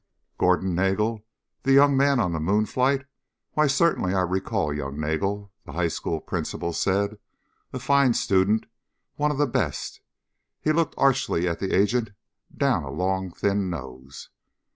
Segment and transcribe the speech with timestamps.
[0.39, 1.23] "Gordon Nagel,
[1.61, 3.05] the young man on the moon flight?
[3.51, 7.19] Why certainly I recall young Nagel," the high school principal said.
[7.71, 8.65] "A fine student...
[9.15, 10.01] one of the best."
[10.59, 12.13] He looked archly at the agent
[12.57, 14.31] down a long thin nose.